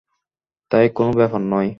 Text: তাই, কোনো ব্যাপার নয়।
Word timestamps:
তাই, 0.71 0.85
কোনো 0.89 1.11
ব্যাপার 1.13 1.41
নয়। 1.45 1.69